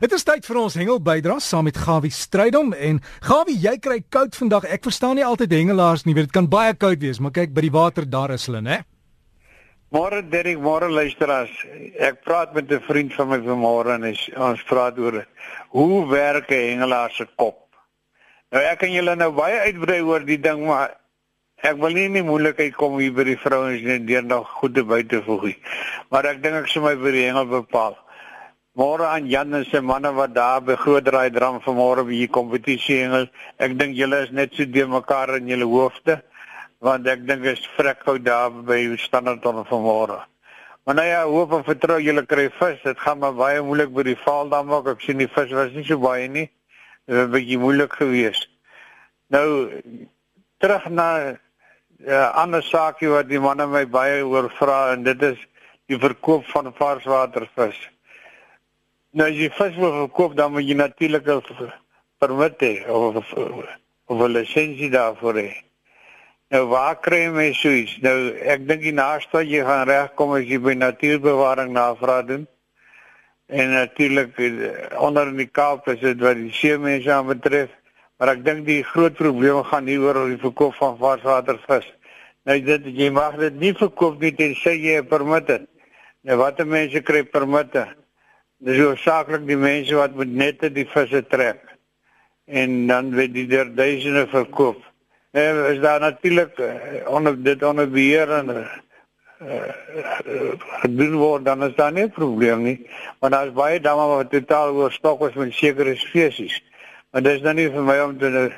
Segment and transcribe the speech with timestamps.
[0.00, 3.98] Dit is tyd vir ons hengel bydra saam met Gawie Strydom en Gawie, jy kry
[4.08, 4.64] koud vandag.
[4.72, 7.72] Ek verstaan nie altyd hengelaars nie, dit kan baie koud wees, maar kyk by die
[7.74, 8.78] water daar is hulle, né?
[9.92, 11.52] Môre Derek, môre luisteraars.
[12.00, 15.26] Ek praat met 'n vriend van my vanmôre en is, ons praat oor
[15.76, 17.68] hoe werk 'n hengelaar se kop.
[18.52, 20.96] Nou ek kan julle nou baie uitbrei oor die ding, maar
[21.62, 24.74] ek wil nie in die moeilikheid kom hier by die vrouens net deur nog goed
[24.74, 25.58] te by te voeg nie.
[26.08, 27.98] Maar ek dink ek sou my by die hengel bepaal.
[28.78, 32.30] Môre aan Jan en sy manne wat daar by Groot Draai Dram vanmôre by hier
[32.30, 33.26] kompetisie hengel.
[33.58, 36.20] Ek dink julle is net so de mekaar in julle hoofde
[36.78, 40.20] want ek dink is vrek gou daar by standaard dan vanmôre.
[40.86, 42.78] Maar nou ja, hoop en vertrou julle kry vis.
[42.86, 44.94] Dit gaan maar baie moeilik by die Vaaldam ook.
[44.94, 46.46] Ek sien die vis was nie so baie nie.
[47.10, 48.48] Dit was 'n bietjie moeilik geweest.
[49.34, 49.82] Nou
[50.62, 51.38] terug na 'n
[52.06, 55.38] uh, eh, ander saakie wat die manne my baie oor vra en dit is
[55.88, 57.90] die verkoop van varswatervis.
[59.10, 61.72] Nou as jy vis wil verkoop dan moet jy natuurlik 'n
[62.20, 63.16] permit hê of
[64.06, 65.50] of 'n lisensie daarvoor hê.
[66.50, 67.98] Nou waar kry jy my suits?
[68.02, 72.46] Nou ek dink die naaste wat jy gaan regkom as jy by natuurbewaring navraag doen.
[73.48, 77.70] En natuurlik eh, onder in die Kaap is dit wat die see mense aan betref,
[78.18, 81.86] maar ek dink die groot probleem gaan nie oor die verkoop van varswatervis.
[82.44, 85.66] Nou dit jy mag dit nie verkoop nie tensy jy 'n permit het.
[86.22, 87.88] Nou watter mense kry permitte?
[88.60, 91.62] Dis hoofsaaklik die mense wat met nette die visse trek
[92.50, 94.82] en dan word die der duisende verkoop.
[95.32, 96.74] En is daar natuurlik uh,
[97.08, 98.64] onder dit onder beheer en uh,
[100.82, 102.78] gedoen word dan is daar nie 'n probleem nie.
[103.18, 106.62] Want daar is baie damme wat totaal oorstok is met sekere spesies.
[107.10, 108.52] Maar dis dan nie vir my om te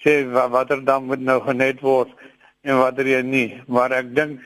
[0.00, 2.08] sê watter dam moet nou genet word
[2.62, 3.60] en watter nie.
[3.66, 4.40] Maar ek dink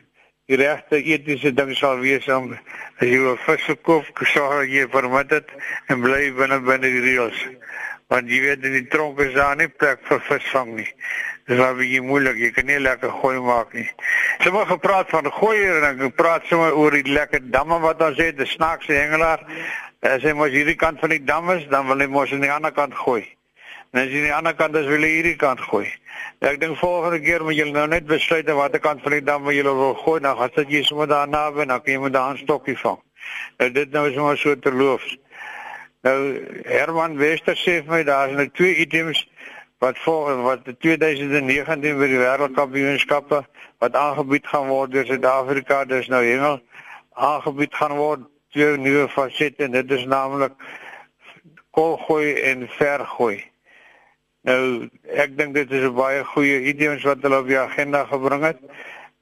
[0.46, 5.28] die regte etiese ding sal wees om as jy 'n vis verkoop, sorg jy vermit
[5.28, 5.48] dit
[5.90, 7.40] en bly binne binne die reëls.
[8.08, 10.86] Want jy weet in die tronk is daar nie plek vir visvang nie.
[11.46, 13.88] Dis baie moeilik, jy kan nie lekker gooi maak nie.
[14.38, 18.38] Het gepraat van gooi en ek praat sommer oor die lekker damme wat ons het,
[18.38, 19.42] die snaakse hengelaar.
[20.02, 22.52] As hy mos hierdie kant van die dam is, dan wil hy mos aan die
[22.52, 23.26] ander kant gooi.
[23.90, 25.86] En as jy aan die ander kant is, wil jy hierdie kant gooi.
[26.44, 29.74] Ek dink volgende keer moet julle nou net besluit watter kant van die dam julle
[29.74, 32.42] wil gooi, dan gaan sit jy sommer daar naby en dan kan jy met daai
[32.42, 32.98] stokkie vang.
[33.60, 35.16] Nou dit nou is maar so terloofs.
[36.06, 36.18] Nou
[36.66, 39.24] Herman Wester sê vir my daar is nou twee items
[39.78, 43.42] wat voor wat die 2019 by die wêreldkampioenskappe
[43.82, 46.60] wat aangebied gaan word deur Suid-Afrika, dis nou hengel
[47.12, 48.24] aangebied gaan word
[48.54, 50.54] twee nuwe fasette en dit is naamlik
[51.76, 53.44] kolgooi en vergooi.
[54.46, 58.44] Nou ek dink dit is 'n baie goeie idee wat hulle op die agenda gebring
[58.44, 58.60] het.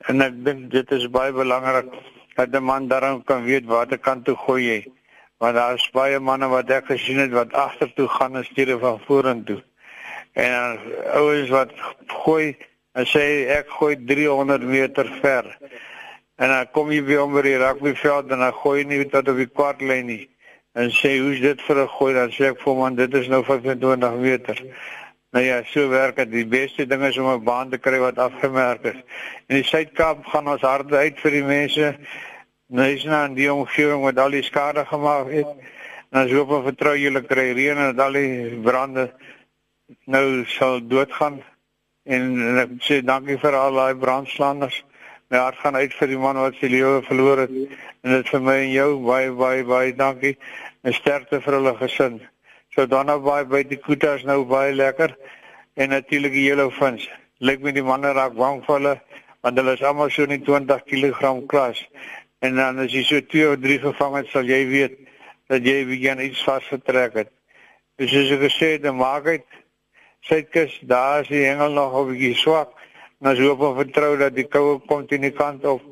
[0.09, 1.89] En ek dink dit is baie belangrik
[2.37, 4.81] dat 'n man daarom kan weet watter kant toe gooi jy.
[5.39, 9.01] Want daar is baie manne wat ek gesien het wat agtertoe gaan in steede van
[9.07, 9.63] vorentoe.
[10.33, 11.73] En uh, ouens wat
[12.07, 12.57] gooi
[12.93, 15.59] en sê ek gooi 300 meter ver.
[16.37, 19.37] En dan kom jy by hom by die rugbyveld en dan gooi nie tot op
[19.37, 20.29] die kwartlyn nie.
[20.75, 22.13] En sê hoe's dit vir 'n gooi?
[22.15, 24.61] Dan sê ek vir hom dit is nou 25 meter
[25.35, 26.31] Nou ja, so werk dit.
[26.31, 29.01] Die beste ding is om 'n baan te kry wat afgemerk is.
[29.47, 31.97] In die Suid-Kaap gaan ons hard uit vir die mense.
[32.67, 35.51] Nou is nou in die omgewing wat al die skade gemaak het.
[36.13, 39.11] En as hoop en vertrou julle kry reën en al die brande
[40.07, 41.43] nou sal doodgaan.
[42.05, 44.85] En, en ek sê dankie vir al daai brandslanders.
[45.31, 47.51] My hart gaan uit vir die man wat sy lewe verloor het.
[48.05, 50.37] En dit vir my en jou baie baie baie dankie.
[50.85, 52.23] En sterkte vir hulle gesin.
[52.75, 55.13] So dan nou baie by die koetas nou baie lekker
[55.79, 57.07] en natuurlik die yellow fins.
[57.39, 58.95] Lyk my die manne raak bang vir hulle
[59.45, 61.85] want hulle is almal so in 20 kg klas.
[62.43, 64.97] En dan as jy so 2 of 3 gevang het, sal jy weet
[65.53, 67.31] dat jy begin iets vasgetrek het.
[68.01, 69.45] Dus as ek gesê het, maak dit
[70.25, 72.73] Suidkus, daar is die hengel nog 'n bietjie swak.
[73.21, 75.83] En as hoop en vertrou dat die koue kom teen die kant op.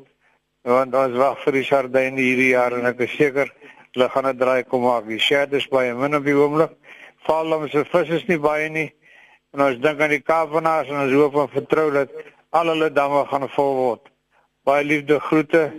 [0.63, 3.53] Want ons wag vir die sardyne hierdie jaar en ek is seker
[3.93, 5.07] hulle gaan 'n draai kom maak.
[5.07, 6.71] Die shad is baie min op die oomblik.
[7.25, 8.91] Val ons se vis is nie baie nie.
[9.53, 12.09] En ons dink aan die Kaapenaars en ons hoop en vertrou dat
[12.49, 14.09] al hulle damme gaan vol word.
[14.65, 15.71] Baie liefde groete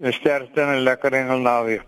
[0.00, 1.84] en sterkte en 'n lekker hengel naweek.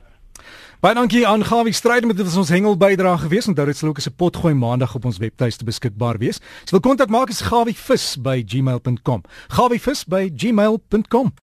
[0.83, 3.47] Baie dankie aan Gawie Stryd met dit was ons hengel bydra gewees.
[3.47, 6.41] Onthou dit sal ook as 'n potgooi maandag op ons webtuiste beskikbaar wees.
[6.41, 9.23] As jy wil kontak maak is gawievis by gmail.com.
[9.49, 11.33] gawievis by gmail.com.